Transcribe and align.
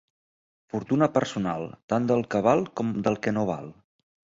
Fortuna 0.75 1.09
personal, 1.19 1.67
tant 1.95 2.11
del 2.13 2.27
que 2.33 2.45
val 2.51 2.67
com 2.81 2.99
del 3.09 3.23
que 3.27 3.41
no 3.41 3.51
val. 3.57 3.75